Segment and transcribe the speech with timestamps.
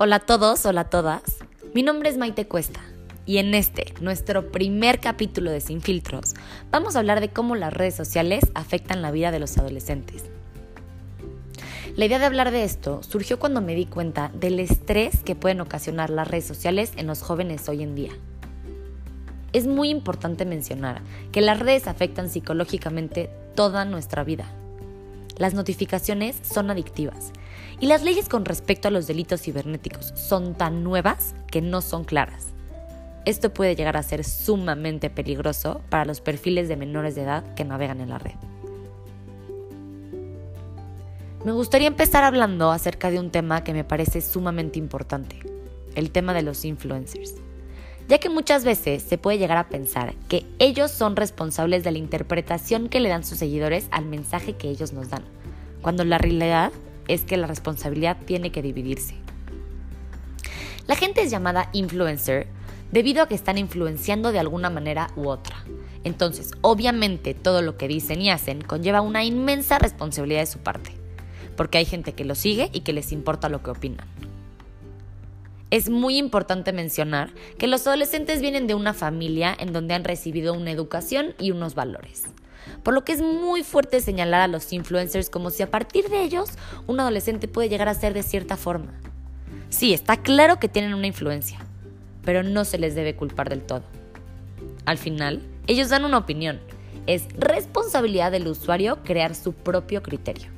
[0.00, 1.22] Hola a todos, hola a todas.
[1.74, 2.78] Mi nombre es Maite Cuesta
[3.26, 6.34] y en este, nuestro primer capítulo de Sin Filtros,
[6.70, 10.26] vamos a hablar de cómo las redes sociales afectan la vida de los adolescentes.
[11.96, 15.60] La idea de hablar de esto surgió cuando me di cuenta del estrés que pueden
[15.60, 18.12] ocasionar las redes sociales en los jóvenes hoy en día.
[19.52, 21.02] Es muy importante mencionar
[21.32, 24.46] que las redes afectan psicológicamente toda nuestra vida.
[25.38, 27.32] Las notificaciones son adictivas
[27.80, 32.04] y las leyes con respecto a los delitos cibernéticos son tan nuevas que no son
[32.04, 32.48] claras.
[33.24, 37.64] Esto puede llegar a ser sumamente peligroso para los perfiles de menores de edad que
[37.64, 38.34] navegan en la red.
[41.44, 45.36] Me gustaría empezar hablando acerca de un tema que me parece sumamente importante,
[45.94, 47.34] el tema de los influencers,
[48.08, 51.98] ya que muchas veces se puede llegar a pensar que ellos son responsables de la
[51.98, 55.22] interpretación que le dan sus seguidores al mensaje que ellos nos dan,
[55.80, 56.72] cuando la realidad
[57.08, 59.14] es que la responsabilidad tiene que dividirse.
[60.86, 62.46] La gente es llamada influencer
[62.92, 65.64] debido a que están influenciando de alguna manera u otra.
[66.04, 70.92] Entonces, obviamente todo lo que dicen y hacen conlleva una inmensa responsabilidad de su parte,
[71.56, 74.06] porque hay gente que lo sigue y que les importa lo que opinan.
[75.70, 80.54] Es muy importante mencionar que los adolescentes vienen de una familia en donde han recibido
[80.54, 82.24] una educación y unos valores
[82.82, 86.22] por lo que es muy fuerte señalar a los influencers como si a partir de
[86.22, 86.50] ellos
[86.86, 88.92] un adolescente puede llegar a ser de cierta forma.
[89.70, 91.58] Sí, está claro que tienen una influencia,
[92.24, 93.82] pero no se les debe culpar del todo.
[94.86, 96.60] Al final, ellos dan una opinión.
[97.06, 100.50] Es responsabilidad del usuario crear su propio criterio.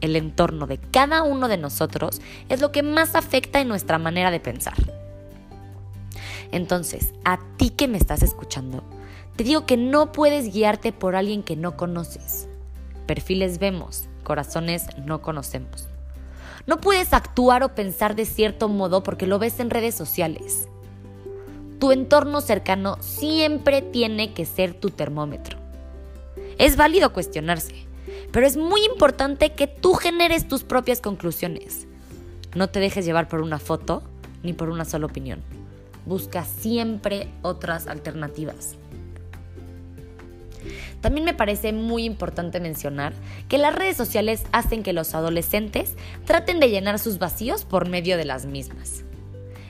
[0.00, 4.30] El entorno de cada uno de nosotros es lo que más afecta en nuestra manera
[4.30, 4.74] de pensar.
[6.52, 8.84] Entonces, a ti que me estás escuchando,
[9.36, 12.48] te digo que no puedes guiarte por alguien que no conoces.
[13.06, 15.88] Perfiles vemos, corazones no conocemos.
[16.66, 20.68] No puedes actuar o pensar de cierto modo porque lo ves en redes sociales.
[21.78, 25.58] Tu entorno cercano siempre tiene que ser tu termómetro.
[26.58, 27.74] Es válido cuestionarse,
[28.32, 31.86] pero es muy importante que tú generes tus propias conclusiones.
[32.54, 34.02] No te dejes llevar por una foto
[34.42, 35.42] ni por una sola opinión.
[36.06, 38.76] Busca siempre otras alternativas.
[41.00, 43.12] También me parece muy importante mencionar
[43.48, 48.16] que las redes sociales hacen que los adolescentes traten de llenar sus vacíos por medio
[48.16, 49.04] de las mismas.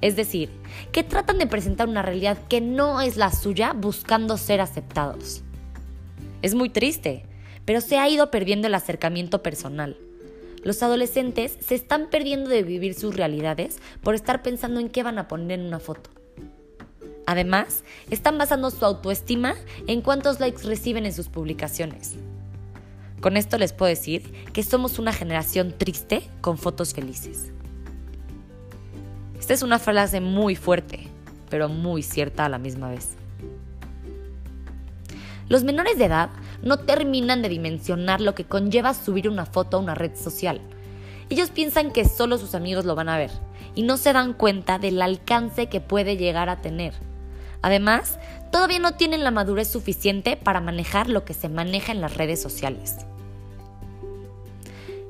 [0.00, 0.50] Es decir,
[0.92, 5.42] que tratan de presentar una realidad que no es la suya buscando ser aceptados.
[6.42, 7.26] Es muy triste,
[7.66, 9.98] pero se ha ido perdiendo el acercamiento personal.
[10.62, 15.18] Los adolescentes se están perdiendo de vivir sus realidades por estar pensando en qué van
[15.18, 16.10] a poner en una foto.
[17.30, 19.54] Además, están basando su autoestima
[19.86, 22.16] en cuántos likes reciben en sus publicaciones.
[23.20, 27.52] Con esto les puedo decir que somos una generación triste con fotos felices.
[29.38, 31.06] Esta es una frase muy fuerte,
[31.48, 33.10] pero muy cierta a la misma vez.
[35.48, 36.30] Los menores de edad
[36.64, 40.60] no terminan de dimensionar lo que conlleva subir una foto a una red social.
[41.28, 43.30] Ellos piensan que solo sus amigos lo van a ver
[43.76, 46.92] y no se dan cuenta del alcance que puede llegar a tener.
[47.62, 48.18] Además,
[48.50, 52.40] todavía no tienen la madurez suficiente para manejar lo que se maneja en las redes
[52.40, 52.96] sociales.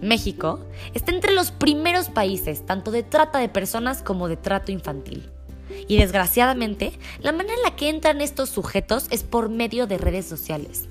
[0.00, 0.60] México
[0.94, 5.30] está entre los primeros países tanto de trata de personas como de trato infantil.
[5.88, 10.26] Y desgraciadamente, la manera en la que entran estos sujetos es por medio de redes
[10.26, 10.88] sociales.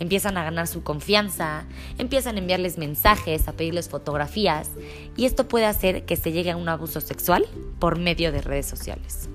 [0.00, 1.64] Empiezan a ganar su confianza,
[1.98, 4.70] empiezan a enviarles mensajes, a pedirles fotografías,
[5.16, 7.46] y esto puede hacer que se llegue a un abuso sexual
[7.80, 9.28] por medio de redes sociales.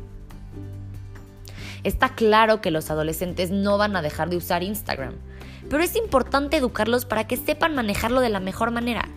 [1.84, 5.16] Está claro que los adolescentes no van a dejar de usar Instagram,
[5.70, 9.10] pero es importante educarlos para que sepan manejarlo de la mejor manera,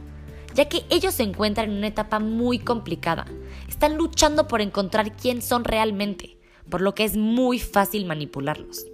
[0.54, 3.26] ya que ellos se encuentran en una etapa muy complicada.
[3.68, 6.38] Están luchando por encontrar quién son realmente,
[6.68, 8.86] por lo que es muy fácil manipularlos.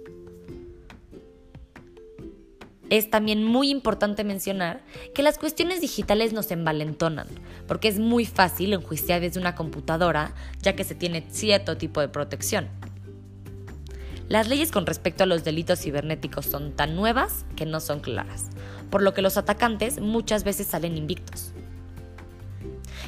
[2.91, 4.83] Es también muy importante mencionar
[5.15, 7.27] que las cuestiones digitales nos envalentonan,
[7.67, 12.09] porque es muy fácil enjuiciar desde una computadora, ya que se tiene cierto tipo de
[12.09, 12.67] protección.
[14.29, 18.49] Las leyes con respecto a los delitos cibernéticos son tan nuevas que no son claras,
[18.89, 21.51] por lo que los atacantes muchas veces salen invictos.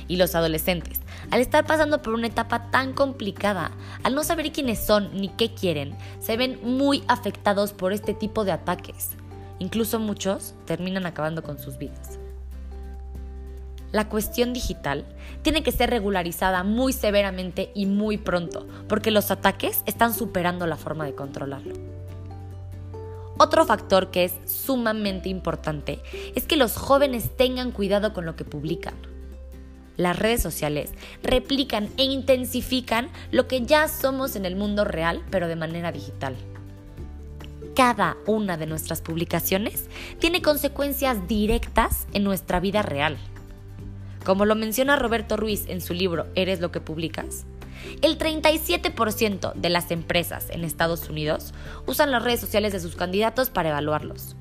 [0.07, 0.99] Y los adolescentes,
[1.31, 3.71] al estar pasando por una etapa tan complicada,
[4.03, 8.45] al no saber quiénes son ni qué quieren, se ven muy afectados por este tipo
[8.45, 9.11] de ataques.
[9.59, 12.19] Incluso muchos terminan acabando con sus vidas.
[13.95, 15.05] La cuestión digital
[15.41, 20.75] tiene que ser regularizada muy severamente y muy pronto, porque los ataques están superando la
[20.75, 21.75] forma de controlarlo.
[23.37, 26.01] Otro factor que es sumamente importante
[26.35, 28.95] es que los jóvenes tengan cuidado con lo que publican.
[29.95, 30.91] las redes sociales
[31.23, 36.35] replican e intensifican lo que ya somos en el mundo real, pero de manera digital.
[37.77, 39.85] Cada una de nuestras publicaciones
[40.19, 43.17] tiene consecuencias directas en nuestra vida real.
[44.25, 47.45] Como lo menciona Roberto Ruiz en su libro Eres lo que publicas,
[48.01, 51.53] el 37% de las empresas en Estados Unidos
[51.85, 54.35] usan las redes sociales de sus candidatos para evaluarlos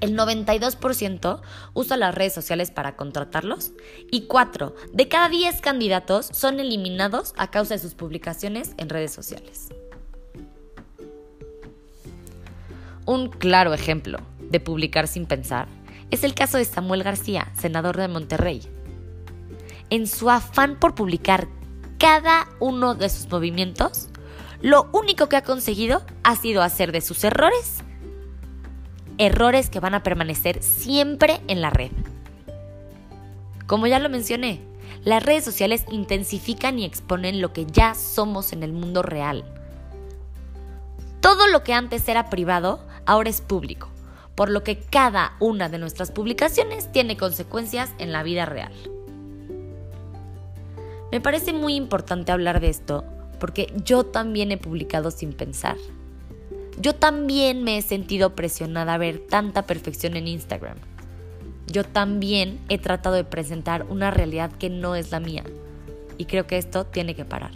[0.00, 1.40] el 92%
[1.74, 3.72] usa las redes sociales para contratarlos
[4.10, 9.12] y 4 de cada 10 candidatos son eliminados a causa de sus publicaciones en redes
[9.12, 9.68] sociales.
[13.06, 14.18] Un claro ejemplo
[14.50, 15.68] de publicar sin pensar
[16.10, 18.62] es el caso de Samuel García, senador de Monterrey.
[19.90, 21.48] En su afán por publicar
[21.98, 24.08] cada uno de sus movimientos,
[24.62, 27.82] lo único que ha conseguido ha sido hacer de sus errores
[29.20, 31.90] errores que van a permanecer siempre en la red.
[33.66, 34.62] Como ya lo mencioné,
[35.04, 39.44] las redes sociales intensifican y exponen lo que ya somos en el mundo real.
[41.20, 43.90] Todo lo que antes era privado ahora es público,
[44.40, 48.72] por lo que cada una de nuestras publicaciones tiene consecuencias en la vida real.
[51.12, 53.04] Me parece muy importante hablar de esto
[53.38, 55.76] porque yo también he publicado sin pensar.
[56.80, 60.78] Yo también me he sentido presionada a ver tanta perfección en Instagram.
[61.66, 65.44] Yo también he tratado de presentar una realidad que no es la mía.
[66.16, 67.52] Y creo que esto tiene que parar.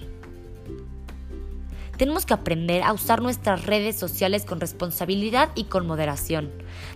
[1.96, 6.50] Tenemos que aprender a usar nuestras redes sociales con responsabilidad y con moderación.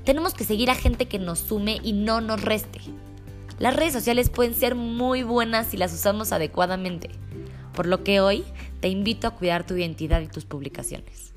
[0.05, 2.81] Tenemos que seguir a gente que nos sume y no nos reste.
[3.59, 7.11] Las redes sociales pueden ser muy buenas si las usamos adecuadamente,
[7.75, 8.45] por lo que hoy
[8.81, 11.33] te invito a cuidar tu identidad y tus publicaciones.